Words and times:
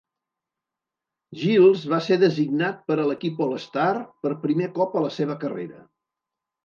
Giles 1.41 1.83
va 1.91 1.99
ser 2.07 2.17
designat 2.23 2.81
per 2.87 2.97
a 3.03 3.07
l'equip 3.11 3.43
All-Star 3.47 3.93
per 4.25 4.33
primer 4.47 4.71
cop 4.79 4.97
a 5.03 5.09
la 5.09 5.13
seva 5.21 5.37
carrera. 5.45 5.89